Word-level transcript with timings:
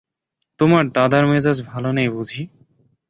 তোমার 0.59 0.83
দাদার 0.95 1.23
মেজাজ 1.27 1.57
ভালো 1.65 1.89
নেই 1.91 2.09
বুঝি? 2.09 2.41